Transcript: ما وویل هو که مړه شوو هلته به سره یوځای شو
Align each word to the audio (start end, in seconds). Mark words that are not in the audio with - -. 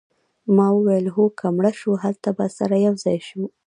ما 0.55 0.67
وویل 0.77 1.07
هو 1.15 1.23
که 1.39 1.45
مړه 1.55 1.71
شوو 1.79 2.01
هلته 2.03 2.29
به 2.37 2.45
سره 2.57 2.75
یوځای 2.87 3.17
شو 3.27 3.41